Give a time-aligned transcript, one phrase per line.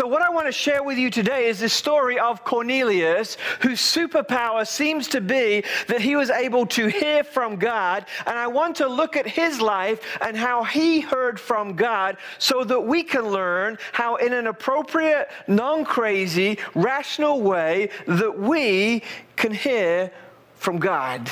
[0.00, 3.82] So, what I want to share with you today is the story of Cornelius, whose
[3.82, 8.06] superpower seems to be that he was able to hear from God.
[8.24, 12.64] And I want to look at his life and how he heard from God so
[12.64, 19.02] that we can learn how, in an appropriate, non crazy, rational way, that we
[19.36, 20.10] can hear
[20.54, 21.30] from God.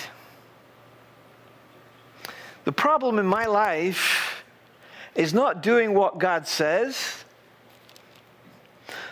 [2.67, 4.45] The problem in my life
[5.15, 7.25] is not doing what God says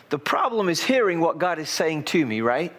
[0.09, 2.73] the problem is hearing what God is saying to me, right?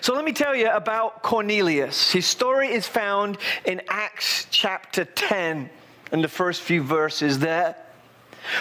[0.00, 2.10] So let me tell you about Cornelius.
[2.10, 5.70] His story is found in Acts chapter 10
[6.12, 7.76] in the first few verses there.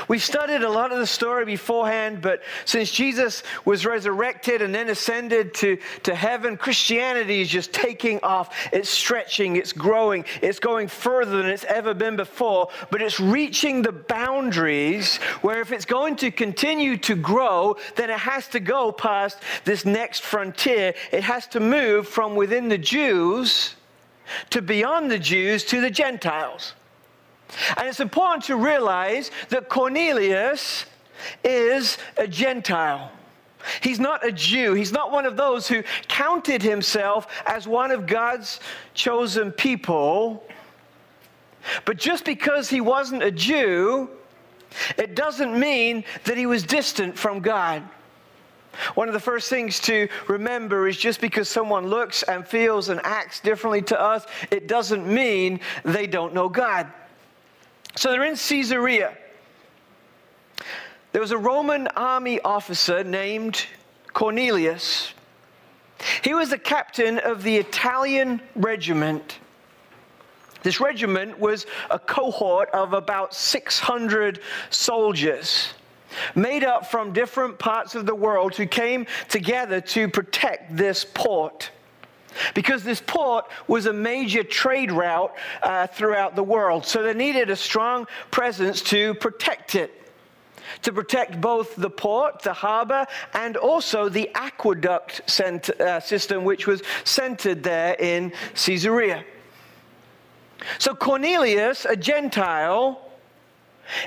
[0.07, 4.89] We've studied a lot of the story beforehand, but since Jesus was resurrected and then
[4.89, 8.55] ascended to, to heaven, Christianity is just taking off.
[8.71, 13.81] It's stretching, it's growing, it's going further than it's ever been before, but it's reaching
[13.81, 18.91] the boundaries where if it's going to continue to grow, then it has to go
[18.91, 20.93] past this next frontier.
[21.11, 23.75] It has to move from within the Jews
[24.49, 26.73] to beyond the Jews to the Gentiles.
[27.77, 30.85] And it's important to realize that Cornelius
[31.43, 33.11] is a Gentile.
[33.81, 34.73] He's not a Jew.
[34.73, 38.59] He's not one of those who counted himself as one of God's
[38.93, 40.43] chosen people.
[41.85, 44.09] But just because he wasn't a Jew,
[44.97, 47.83] it doesn't mean that he was distant from God.
[48.93, 53.01] One of the first things to remember is just because someone looks and feels and
[53.03, 56.91] acts differently to us, it doesn't mean they don't know God.
[57.97, 59.17] So they're in Caesarea.
[61.13, 63.65] There was a Roman army officer named
[64.13, 65.13] Cornelius.
[66.23, 69.39] He was the captain of the Italian regiment.
[70.61, 75.73] This regiment was a cohort of about 600 soldiers
[76.35, 81.71] made up from different parts of the world who came together to protect this port
[82.53, 86.85] because this port was a major trade route uh, throughout the world.
[86.85, 89.93] So they needed a strong presence to protect it.
[90.83, 96.67] To protect both the port, the harbor, and also the aqueduct cent- uh, system, which
[96.67, 99.23] was centered there in Caesarea.
[100.77, 103.01] So Cornelius, a Gentile,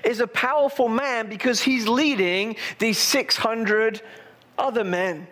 [0.04, 4.02] is a powerful man because he's leading these 600
[4.58, 5.26] other men.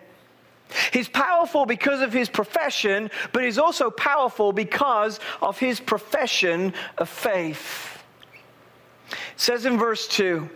[0.93, 7.09] He's powerful because of his profession, but he's also powerful because of his profession of
[7.09, 8.03] faith.
[9.11, 10.49] It says in verse 2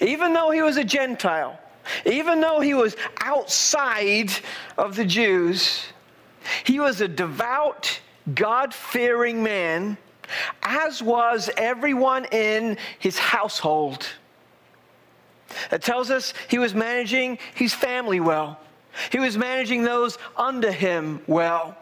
[0.00, 1.58] even though he was a Gentile,
[2.04, 4.30] even though he was outside
[4.76, 5.84] of the Jews,
[6.64, 8.00] he was a devout,
[8.34, 9.96] God fearing man,
[10.62, 14.06] as was everyone in his household.
[15.70, 18.58] It tells us he was managing his family well.
[19.10, 21.76] He was managing those under him well.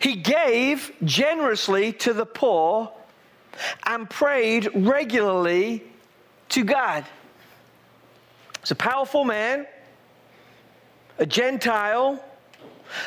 [0.00, 2.92] He gave generously to the poor
[3.86, 5.84] and prayed regularly
[6.50, 7.04] to God.
[8.60, 9.66] He's a powerful man,
[11.18, 12.22] a Gentile,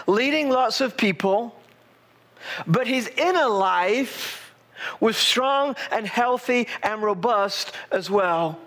[0.08, 1.56] leading lots of people,
[2.66, 4.54] but his inner life
[5.00, 8.60] was strong and healthy and robust as well.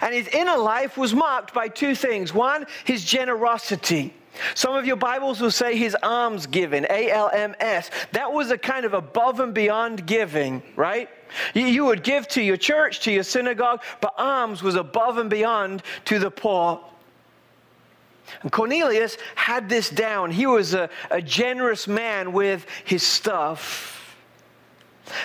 [0.00, 2.34] And his inner life was marked by two things.
[2.34, 4.14] One, his generosity.
[4.54, 7.90] Some of your Bibles will say his alms giving, A L M S.
[8.12, 11.08] That was a kind of above and beyond giving, right?
[11.54, 15.82] You would give to your church, to your synagogue, but alms was above and beyond
[16.04, 16.80] to the poor.
[18.42, 20.30] And Cornelius had this down.
[20.30, 24.16] He was a, a generous man with his stuff.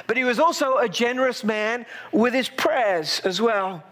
[0.07, 3.83] But he was also a generous man with his prayers as well.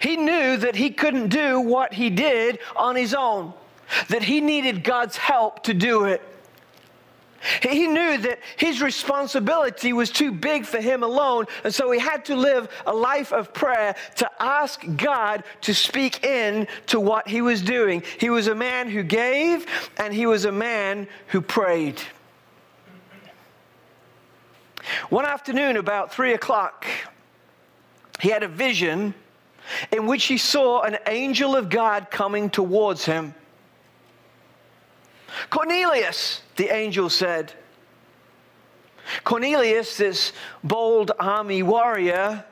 [0.00, 3.52] He knew that he couldn't do what he did on his own,
[4.08, 6.22] that he needed God's help to do it.
[7.60, 12.24] He knew that his responsibility was too big for him alone, and so he had
[12.26, 17.42] to live a life of prayer to ask God to speak in to what he
[17.42, 18.04] was doing.
[18.18, 22.00] He was a man who gave, and he was a man who prayed.
[25.10, 26.86] One afternoon, about three o'clock,
[28.20, 29.14] he had a vision
[29.90, 33.34] in which he saw an angel of God coming towards him.
[35.50, 37.52] Cornelius, the angel said.
[39.24, 40.32] Cornelius, this
[40.62, 42.44] bold army warrior,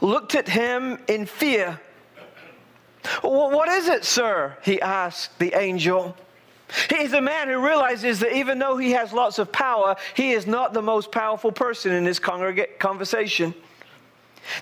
[0.00, 1.80] looked at him in fear.
[3.22, 4.56] What is it, sir?
[4.62, 6.16] He asked the angel.
[6.88, 10.46] He's a man who realizes that even though he has lots of power, he is
[10.46, 13.54] not the most powerful person in this conversation.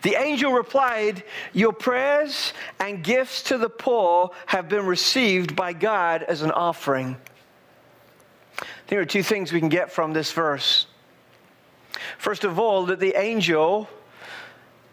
[0.03, 6.23] The angel replied, Your prayers and gifts to the poor have been received by God
[6.23, 7.17] as an offering.
[8.89, 10.87] There are two things we can get from this verse.
[12.19, 13.89] First of all, that the angel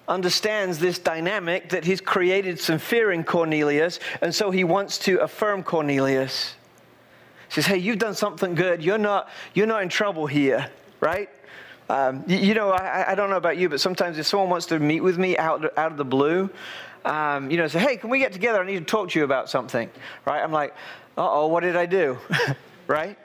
[0.08, 5.20] understands this dynamic that he's created some fear in Cornelius, and so he wants to
[5.20, 6.56] affirm Cornelius.
[7.48, 8.84] He says, Hey, you've done something good.
[8.84, 10.70] You're not, you're not in trouble here,
[11.00, 11.30] right?
[11.90, 14.66] Um, you, you, know, I, I, don't know about you, but sometimes if someone wants
[14.68, 16.50] to meet with me out, out of the blue,
[17.06, 18.62] um, you know, say, hey, can we get together?
[18.62, 19.90] I need to talk to you about something,
[20.26, 20.44] right?
[20.44, 20.74] I'm like,
[21.18, 22.18] uh oh, what did I do?
[22.88, 23.18] right?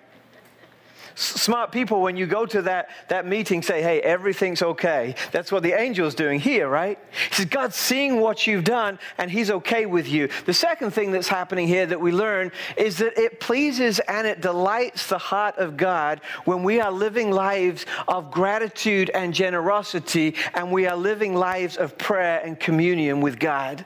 [1.14, 5.14] Smart people, when you go to that, that meeting, say, hey, everything's okay.
[5.30, 6.98] That's what the angel's doing here, right?
[7.28, 10.28] He says, God's seeing what you've done and he's okay with you.
[10.46, 14.40] The second thing that's happening here that we learn is that it pleases and it
[14.40, 20.70] delights the heart of God when we are living lives of gratitude and generosity and
[20.70, 23.84] we are living lives of prayer and communion with God.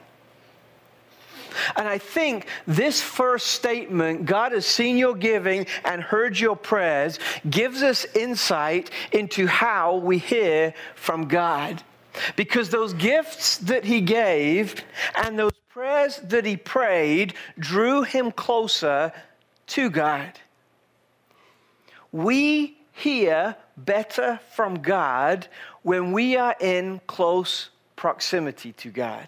[1.75, 7.19] And I think this first statement, God has seen your giving and heard your prayers,
[7.49, 11.83] gives us insight into how we hear from God.
[12.35, 14.83] Because those gifts that He gave
[15.15, 19.11] and those prayers that He prayed drew Him closer
[19.67, 20.39] to God.
[22.11, 25.47] We hear better from God
[25.83, 29.27] when we are in close proximity to God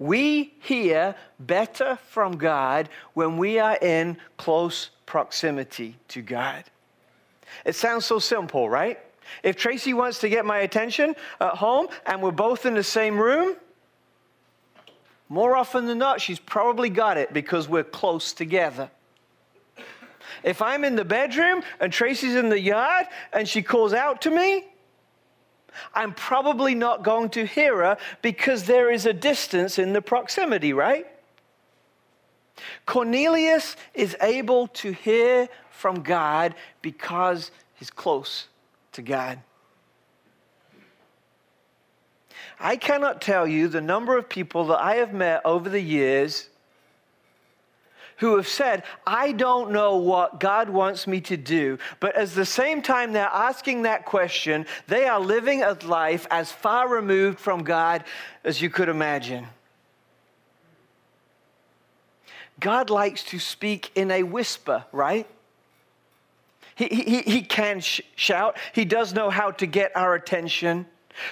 [0.00, 6.64] we hear better from God when we are in close proximity to God.
[7.66, 8.98] It sounds so simple, right?
[9.42, 13.18] If Tracy wants to get my attention at home and we're both in the same
[13.18, 13.54] room,
[15.28, 18.90] more often than not, she's probably got it because we're close together.
[20.42, 24.30] If I'm in the bedroom and Tracy's in the yard and she calls out to
[24.30, 24.64] me,
[25.94, 30.72] I'm probably not going to hear her because there is a distance in the proximity,
[30.72, 31.06] right?
[32.86, 38.48] Cornelius is able to hear from God because he's close
[38.92, 39.40] to God.
[42.58, 46.50] I cannot tell you the number of people that I have met over the years
[48.20, 51.78] who have said, I don't know what God wants me to do.
[52.00, 56.52] But at the same time they're asking that question, they are living a life as
[56.52, 58.04] far removed from God
[58.44, 59.46] as you could imagine.
[62.60, 65.26] God likes to speak in a whisper, right?
[66.74, 68.58] He, he, he can sh- shout.
[68.74, 70.84] He does know how to get our attention.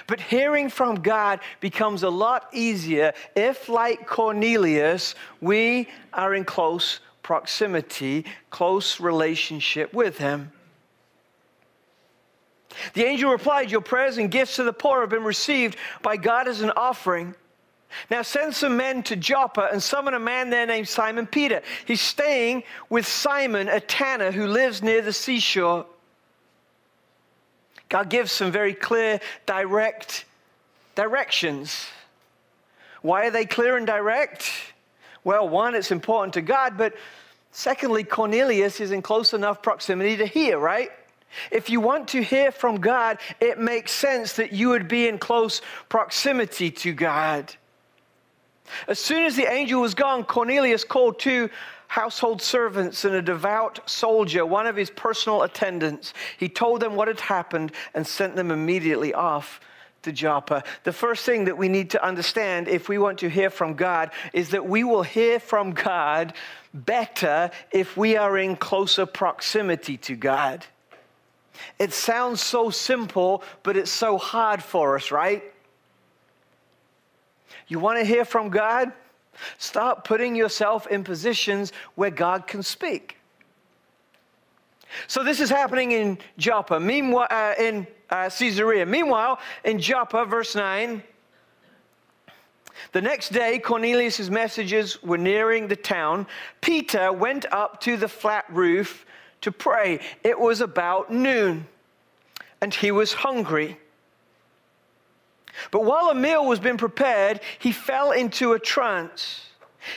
[0.07, 6.99] But hearing from God becomes a lot easier if, like Cornelius, we are in close
[7.23, 10.51] proximity, close relationship with Him.
[12.93, 16.47] The angel replied, Your prayers and gifts to the poor have been received by God
[16.47, 17.35] as an offering.
[18.11, 21.61] Now send some men to Joppa and summon a man there named Simon Peter.
[21.85, 25.85] He's staying with Simon, a tanner who lives near the seashore.
[27.89, 30.25] God gives some very clear, direct
[30.95, 31.87] directions.
[33.01, 34.51] Why are they clear and direct?
[35.23, 36.93] Well, one, it's important to God, but
[37.51, 40.91] secondly, Cornelius is in close enough proximity to hear, right?
[41.51, 45.17] If you want to hear from God, it makes sense that you would be in
[45.17, 47.53] close proximity to God.
[48.87, 51.49] As soon as the angel was gone, Cornelius called two
[51.89, 56.13] household servants and a devout soldier, one of his personal attendants.
[56.37, 59.59] He told them what had happened and sent them immediately off
[60.03, 60.63] to Joppa.
[60.83, 64.11] The first thing that we need to understand if we want to hear from God
[64.33, 66.33] is that we will hear from God
[66.75, 70.65] better if we are in closer proximity to God.
[71.79, 75.43] It sounds so simple, but it's so hard for us, right?
[77.67, 78.93] You want to hear from God?
[79.57, 83.17] Start putting yourself in positions where God can speak.
[85.07, 86.79] So this is happening in Joppa.
[86.79, 88.85] Meanwhile, uh, in uh, Caesarea.
[88.85, 91.03] Meanwhile, in Joppa, verse 9,
[92.91, 96.27] the next day, Cornelius' messages were nearing the town.
[96.61, 99.05] Peter went up to the flat roof
[99.41, 99.99] to pray.
[100.23, 101.67] It was about noon,
[102.61, 103.77] and he was hungry.
[105.71, 109.49] But while a meal was being prepared, he fell into a trance.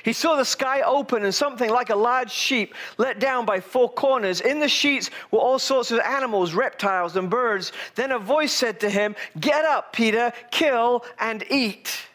[0.04, 3.90] He saw the sky open and something like a large sheep let down by four
[3.90, 4.40] corners.
[4.40, 7.73] In the sheets were all sorts of animals, reptiles, and birds.
[7.95, 12.07] Then a voice said to him, Get up, Peter, kill and eat.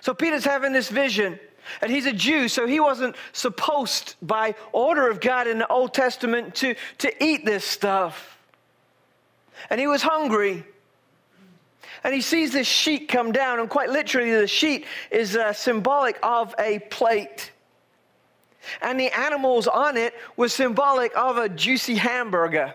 [0.00, 1.38] So Peter's having this vision.
[1.80, 5.92] And he's a Jew, so he wasn't supposed by order of God in the Old
[5.94, 8.38] Testament to, to eat this stuff.
[9.68, 10.64] And he was hungry.
[12.04, 16.18] And he sees this sheet come down, and quite literally, the sheet is uh, symbolic
[16.22, 17.50] of a plate.
[18.82, 22.74] And the animals on it were symbolic of a juicy hamburger.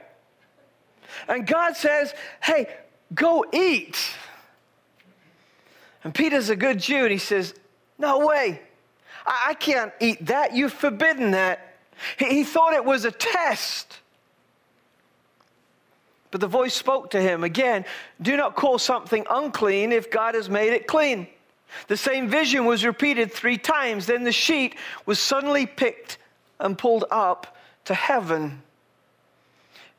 [1.27, 2.67] And God says, Hey,
[3.13, 3.97] go eat.
[6.03, 7.53] And Peter's a good Jew, and he says,
[7.97, 8.61] No way.
[9.25, 10.55] I, I can't eat that.
[10.55, 11.75] You've forbidden that.
[12.17, 14.00] He, he thought it was a test.
[16.31, 17.85] But the voice spoke to him again
[18.21, 21.27] do not call something unclean if God has made it clean.
[21.87, 24.05] The same vision was repeated three times.
[24.05, 26.17] Then the sheet was suddenly picked
[26.59, 28.61] and pulled up to heaven.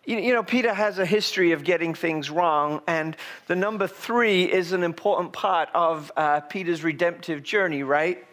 [0.05, 4.73] You, know, Peter has a history of getting things wrong, and the number three is
[4.73, 8.25] an important part of uh, Peter's redemptive journey, right?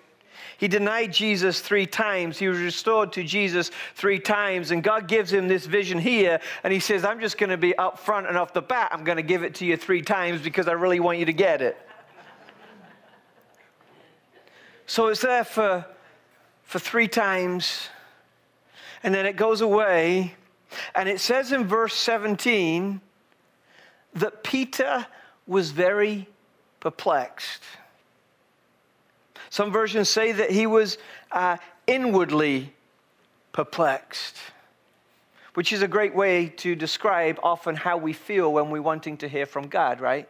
[0.58, 2.38] He denied Jesus three times.
[2.38, 4.72] He was restored to Jesus three times.
[4.72, 6.40] And God gives him this vision here.
[6.64, 8.90] And he says, I'm just going to be up front and off the bat.
[8.92, 11.34] I'm going to give it to you three times because I really want you to
[11.34, 11.78] get it.
[14.86, 15.86] so it's there for,
[16.64, 17.88] for three times.
[19.04, 20.36] And then it goes away.
[20.94, 23.02] And it says in verse 17
[24.16, 25.08] that Peter
[25.48, 26.28] was very
[26.80, 27.64] perplexed.
[29.50, 30.98] Some versions say that he was
[31.32, 32.74] uh, inwardly
[33.52, 34.38] perplexed,
[35.56, 39.28] which is a great way to describe often how we feel when we're wanting to
[39.28, 40.30] hear from God, right?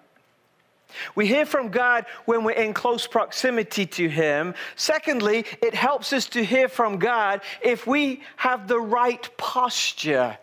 [1.16, 4.56] We hear from God when we're in close proximity to Him.
[4.76, 10.38] Secondly, it helps us to hear from God if we have the right posture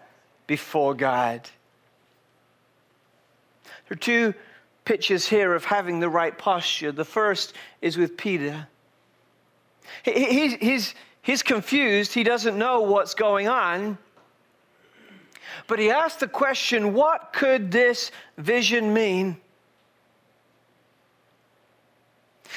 [0.47, 1.49] before God.
[3.89, 4.35] There are two
[4.87, 6.93] pictures here of having the right posture.
[6.93, 7.53] The first
[7.83, 8.67] is with Peter.
[10.03, 13.99] He, he's, he's confused, he doesn't know what's going on.
[15.67, 19.37] But he asked the question what could this vision mean?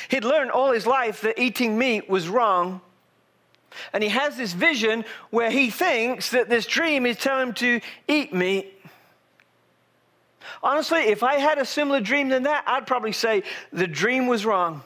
[0.09, 2.81] He'd learned all his life that eating meat was wrong.
[3.93, 7.81] And he has this vision where he thinks that this dream is telling him to
[8.07, 8.78] eat meat.
[10.63, 14.45] Honestly, if I had a similar dream than that, I'd probably say the dream was
[14.45, 14.83] wrong.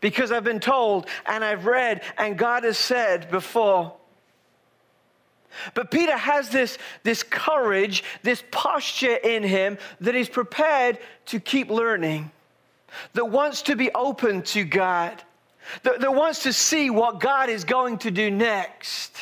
[0.00, 3.94] Because I've been told and I've read and God has said before.
[5.74, 11.70] But Peter has this, this courage, this posture in him that is prepared to keep
[11.70, 12.30] learning,
[13.14, 15.22] that wants to be open to God,
[15.82, 19.16] that, that wants to see what God is going to do next.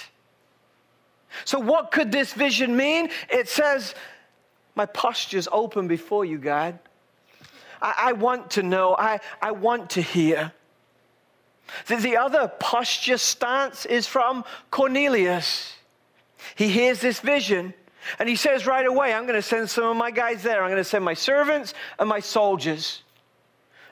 [1.45, 3.11] So, what could this vision mean?
[3.31, 3.95] It says
[4.78, 6.78] my posture's open before you, God.
[7.82, 10.52] I, I want to know, I, I want to hear.
[11.87, 15.75] The, the other posture stance is from Cornelius.
[16.54, 17.75] He hears this vision
[18.18, 20.62] and he says right away, I'm going to send some of my guys there.
[20.62, 23.02] I'm going to send my servants and my soldiers.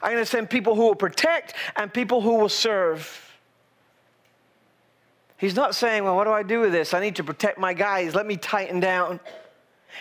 [0.00, 3.22] I'm going to send people who will protect and people who will serve.
[5.36, 6.94] He's not saying, Well, what do I do with this?
[6.94, 8.14] I need to protect my guys.
[8.14, 9.20] Let me tighten down.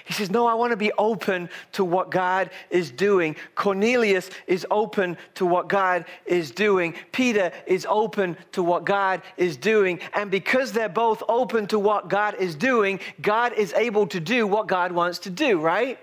[0.04, 3.36] He says, No, I want to be open to what God is doing.
[3.56, 6.96] Cornelius is open to what God is doing.
[7.12, 10.00] Peter is open to what God is doing.
[10.14, 14.46] And because they're both open to what God is doing, God is able to do
[14.46, 15.98] what God wants to do, right?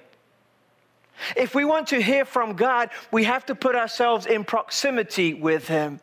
[1.37, 5.69] If we want to hear from God, we have to put ourselves in proximity with
[5.69, 6.01] Him.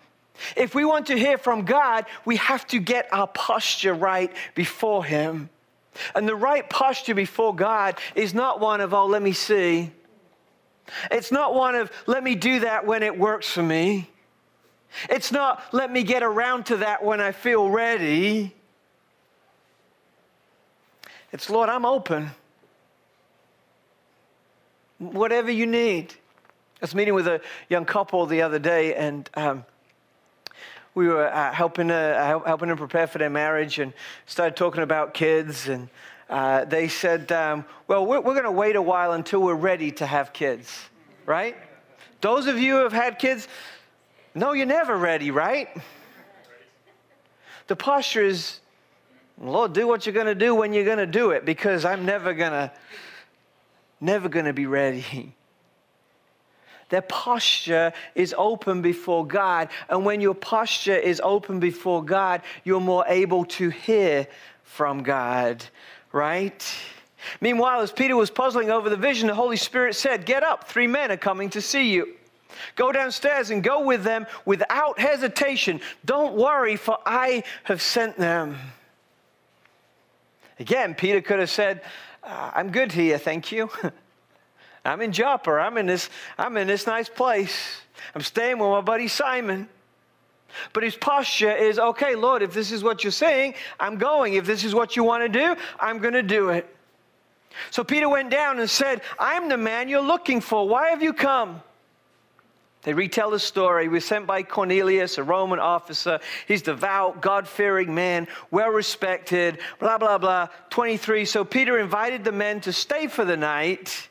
[0.56, 5.04] If we want to hear from God, we have to get our posture right before
[5.04, 5.50] Him.
[6.16, 9.92] And the right posture before God is not one of, oh, let me see.
[11.12, 14.10] It's not one of, let me do that when it works for me.
[15.10, 18.56] It's not, let me get around to that when I feel ready.
[21.32, 22.32] It's, Lord, I'm open.
[24.98, 26.14] Whatever you need.
[26.82, 29.66] I was meeting with a young couple the other day, and um,
[30.96, 33.94] we were uh, helping, uh, helping them prepare for their marriage and
[34.26, 35.68] started talking about kids.
[35.68, 35.90] And
[36.30, 39.92] uh, they said, um, Well, we're, we're going to wait a while until we're ready
[39.94, 40.86] to have kids,
[41.26, 41.56] right?
[42.22, 43.48] Those of you who have had kids,
[44.36, 45.70] no, you're never ready, right?
[47.68, 48.60] The posture is,
[49.40, 52.06] Lord, do what you're going to do when you're going to do it because I'm
[52.06, 52.72] never going to,
[54.02, 55.36] never going to be ready.
[56.90, 59.70] Their posture is open before God.
[59.90, 64.28] And when your posture is open before God, you're more able to hear
[64.64, 65.64] from God,
[66.12, 66.78] right?
[67.42, 70.88] Meanwhile, as Peter was puzzling over the vision, the Holy Spirit said, Get up, three
[70.88, 72.16] men are coming to see you.
[72.76, 75.82] Go downstairs and go with them without hesitation.
[76.06, 78.58] Don't worry, for I have sent them.
[80.60, 81.82] Again, Peter could have said,
[82.24, 83.70] uh, I'm good here, thank you.
[84.86, 85.52] I'm in Joppa.
[85.52, 87.82] I'm in this, I'm in this nice place.
[88.16, 89.68] I'm staying with my buddy Simon.
[90.74, 94.34] But his posture is okay, Lord, if this is what you're saying, I'm going.
[94.34, 96.76] If this is what you want to do, I'm going to do it.
[97.72, 100.68] So Peter went down and said, I'm the man you're looking for.
[100.68, 101.62] Why have you come?
[102.84, 103.90] They retell the story.
[103.90, 106.20] We're sent by Cornelius, a Roman officer.
[106.48, 110.48] He's devout, God fearing man, well respected, blah, blah, blah.
[110.70, 111.26] 23.
[111.26, 114.09] So Peter invited the men to stay for the night.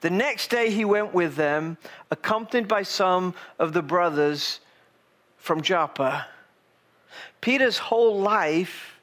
[0.00, 1.76] The next day he went with them,
[2.10, 4.60] accompanied by some of the brothers
[5.36, 6.26] from Joppa.
[7.40, 8.98] Peter's whole life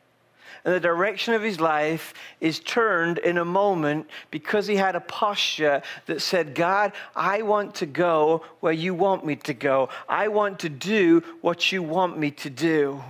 [0.66, 5.00] and the direction of his life is turned in a moment because he had a
[5.00, 9.90] posture that said, God, I want to go where you want me to go.
[10.10, 13.04] I want to do what you want me to do.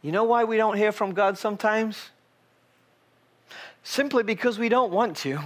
[0.00, 2.10] You know why we don't hear from God sometimes?
[3.88, 5.40] Simply because we don't want to.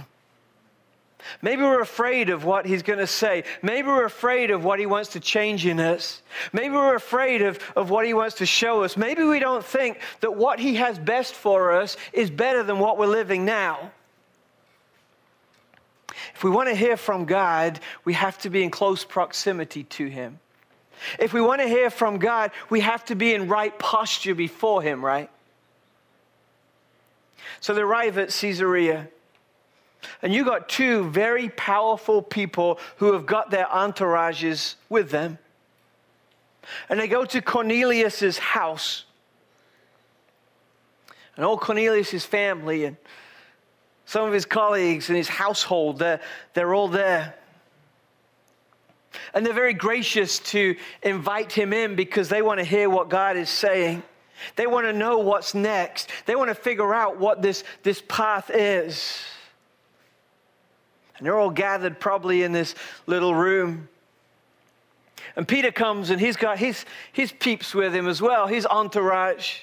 [1.41, 3.45] Maybe we're afraid of what he's going to say.
[3.61, 6.21] Maybe we're afraid of what he wants to change in us.
[6.51, 8.97] Maybe we're afraid of, of what he wants to show us.
[8.97, 12.97] Maybe we don't think that what he has best for us is better than what
[12.97, 13.93] we're living now.
[16.35, 20.07] If we want to hear from God, we have to be in close proximity to
[20.07, 20.41] him.
[21.17, 24.81] If we want to hear from God, we have to be in right posture before
[24.81, 25.29] him, right?
[27.59, 29.07] So they arrive at Caesarea.
[30.21, 35.37] And you got two very powerful people who have got their entourages with them.
[36.89, 39.05] And they go to Cornelius's house.
[41.35, 42.97] And all Cornelius's family and
[44.05, 46.21] some of his colleagues and his household, they're,
[46.53, 47.35] they're all there.
[49.33, 53.37] And they're very gracious to invite him in because they want to hear what God
[53.37, 54.03] is saying.
[54.55, 56.09] They want to know what's next.
[56.25, 59.21] They want to figure out what this, this path is.
[61.17, 63.87] And they're all gathered probably in this little room.
[65.35, 69.61] And Peter comes and he's got his, his peeps with him as well, his entourage.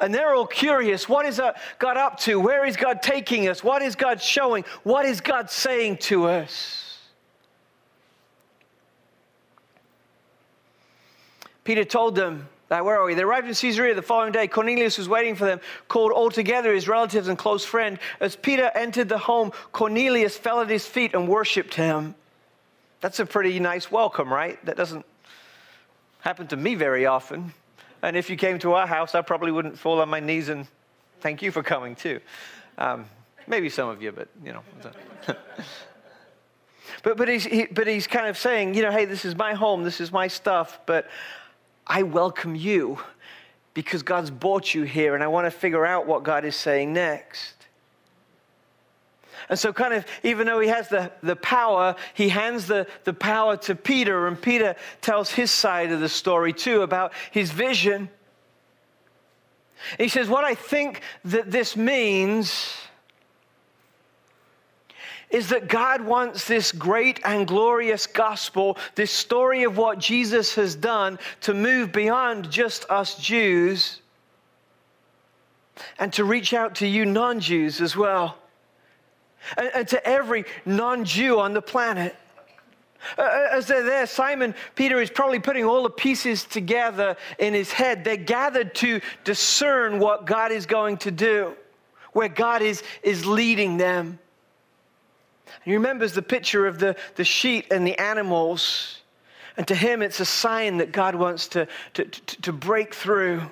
[0.00, 1.08] And they're all curious.
[1.08, 1.40] What is
[1.78, 2.38] God up to?
[2.40, 3.64] Where is God taking us?
[3.64, 4.64] What is God showing?
[4.82, 6.82] What is God saying to us?
[11.64, 13.14] Peter told them, now, where are we?
[13.14, 14.48] They arrived in Caesarea the following day.
[14.48, 17.98] Cornelius was waiting for them, called all together his relatives and close friend.
[18.18, 22.16] As Peter entered the home, Cornelius fell at his feet and worshiped him.
[23.00, 24.62] That's a pretty nice welcome, right?
[24.66, 25.06] That doesn't
[26.20, 27.54] happen to me very often.
[28.02, 30.66] And if you came to our house, I probably wouldn't fall on my knees and
[31.20, 32.20] thank you for coming too.
[32.78, 33.06] Um,
[33.46, 34.62] maybe some of you, but you know.
[37.04, 39.54] but but he's he, but he's kind of saying, you know, hey, this is my
[39.54, 41.08] home, this is my stuff, but
[41.86, 42.98] I welcome you
[43.74, 46.92] because God's brought you here and I want to figure out what God is saying
[46.92, 47.54] next.
[49.48, 53.12] And so, kind of, even though he has the, the power, he hands the, the
[53.12, 58.08] power to Peter, and Peter tells his side of the story too about his vision.
[59.98, 62.74] He says, What I think that this means
[65.30, 70.74] is that God wants this great and glorious gospel, this story of what Jesus has
[70.74, 74.00] done, to move beyond just us Jews
[75.98, 78.38] and to reach out to you non Jews as well,
[79.56, 82.14] and, and, to every non Jew on the planet.
[83.18, 87.52] Uh, uh, as they're there, Simon Peter is probably putting all the pieces together in
[87.54, 88.04] his head.
[88.04, 91.54] They're gathered to discern what God is going to do,
[92.12, 94.18] where God is, is leading them.
[95.64, 99.00] He remembers the picture of the, the sheep and the animals.
[99.56, 103.42] And to him, it's a sign that God wants to, to, to, to break through.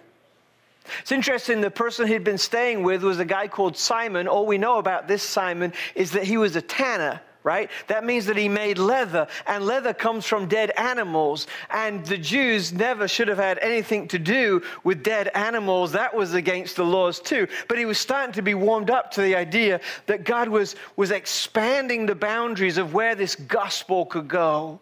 [1.00, 4.28] It's interesting, the person he'd been staying with was a guy called Simon.
[4.28, 7.70] All we know about this Simon is that he was a tanner right?
[7.88, 11.46] That means that he made leather, and leather comes from dead animals.
[11.70, 15.92] And the Jews never should have had anything to do with dead animals.
[15.92, 17.46] That was against the laws too.
[17.68, 21.10] But he was starting to be warmed up to the idea that God was, was
[21.10, 24.80] expanding the boundaries of where this gospel could go.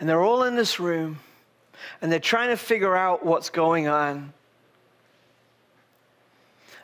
[0.00, 1.20] And they're all in this room,
[2.00, 4.32] and they're trying to figure out what's going on.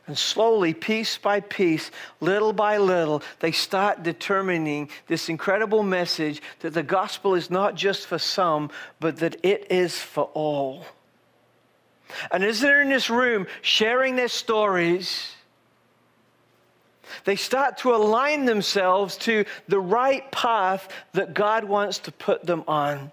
[0.07, 6.75] And slowly, piece by piece, little by little, they start determining this incredible message that
[6.75, 10.85] the gospel is not just for some, but that it is for all.
[12.33, 15.33] And as they're in this room sharing their stories,
[17.25, 22.65] they start to align themselves to the right path that God wants to put them
[22.67, 23.11] on.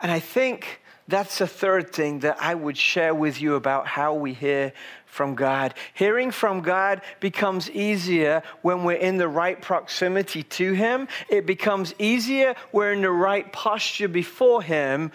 [0.00, 4.14] And I think That's the third thing that I would share with you about how
[4.14, 4.72] we hear
[5.06, 5.74] from God.
[5.92, 11.08] Hearing from God becomes easier when we're in the right proximity to Him.
[11.28, 15.10] It becomes easier when we're in the right posture before Him,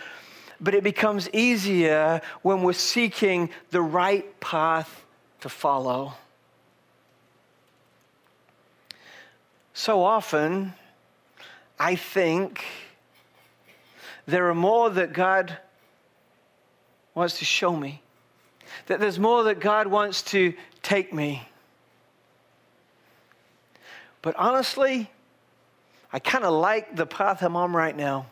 [0.60, 5.06] but it becomes easier when we're seeking the right path
[5.42, 6.14] to follow.
[9.74, 10.74] So often,
[11.80, 12.66] I think
[14.26, 15.58] there are more that God
[17.16, 18.02] wants to show me,
[18.88, 21.48] that there's more that God wants to take me.
[24.22, 25.10] But honestly,
[26.12, 28.28] I kind of like the path I'm on right now.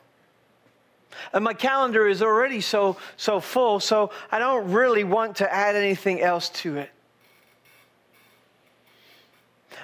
[1.32, 5.76] And my calendar is already so, so full, so I don't really want to add
[5.76, 6.90] anything else to it.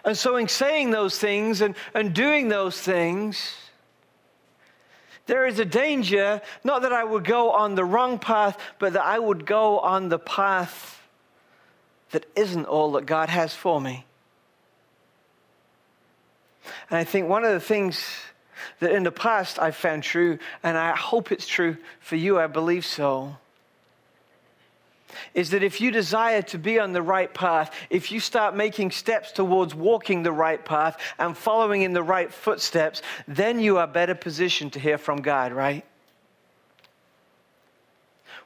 [0.04, 3.56] And so, in saying those things and, and doing those things,
[5.30, 9.06] there is a danger, not that I would go on the wrong path, but that
[9.06, 11.00] I would go on the path
[12.10, 14.06] that isn't all that God has for me.
[16.89, 18.04] And I think one of the things
[18.80, 22.48] that in the past I've found true, and I hope it's true for you, I
[22.48, 23.38] believe so,
[25.34, 28.91] is that if you desire to be on the right path, if you start making
[28.91, 33.88] steps towards walking the right path and following in the right footsteps, then you are
[33.88, 35.86] better positioned to hear from God, right?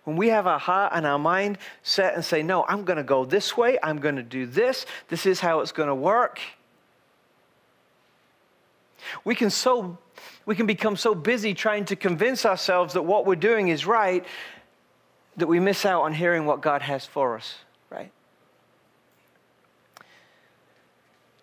[0.04, 3.04] When we have our heart and our mind set and say, No, I'm going to
[3.04, 6.40] go this way, I'm going to do this, this is how it's going to work.
[9.24, 9.98] We can so
[10.46, 14.26] we can become so busy trying to convince ourselves that what we're doing is right
[15.38, 17.56] that we miss out on hearing what God has for us,
[17.90, 18.12] right?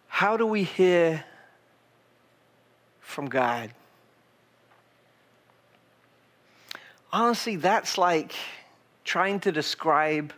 [0.09, 1.25] How do we hear
[3.01, 3.71] from God?
[7.13, 8.35] Honestly, that's like
[9.05, 10.33] trying to describe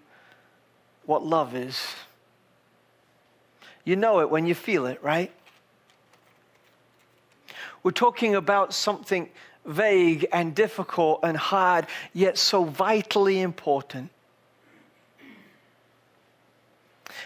[1.04, 1.78] what love is.
[3.84, 5.32] You know it when you feel it, right?
[7.82, 9.28] We're talking about something
[9.64, 14.10] vague and difficult and hard, yet so vitally important.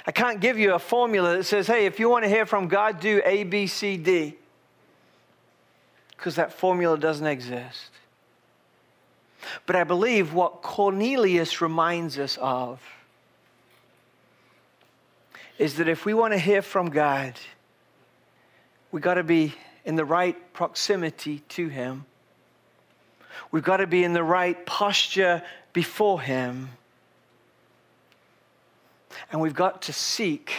[0.07, 2.68] I can't give you a formula that says, hey, if you want to hear from
[2.68, 4.37] God, do A, B, C, D.
[6.11, 7.90] Because that formula doesn't exist.
[9.64, 12.81] But I believe what Cornelius reminds us of
[15.59, 17.35] is that if we want to hear from God,
[18.92, 22.05] we got to be in the right proximity to Him.
[23.51, 26.70] We've got to be in the right posture before Him.
[29.31, 30.53] And we've got to seek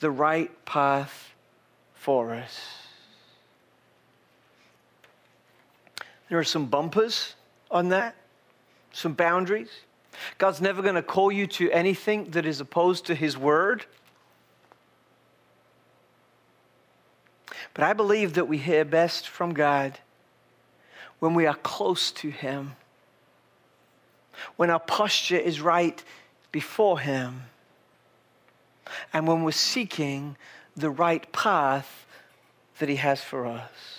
[0.00, 1.32] the right path
[1.94, 2.60] for us.
[6.28, 7.34] There are some bumpers
[7.70, 8.14] on that,
[8.92, 9.70] some boundaries.
[10.36, 13.86] God's never going to call you to anything that is opposed to His word.
[17.74, 19.98] But I believe that we hear best from God
[21.18, 22.76] when we are close to Him,
[24.56, 26.02] when our posture is right
[26.52, 27.42] before Him,
[29.12, 30.36] and when we're seeking
[30.76, 32.06] the right path
[32.78, 33.98] that He has for us.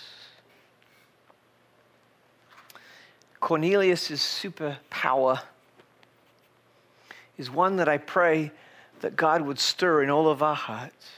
[3.40, 5.42] Cornelius' superpower
[7.38, 8.52] is one that I pray
[9.00, 11.10] that God would stir in all of our hearts.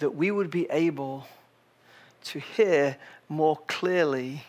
[0.00, 1.26] That we would be able
[2.28, 2.96] to hear
[3.28, 4.44] more clearly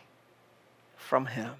[0.97, 1.51] from Him.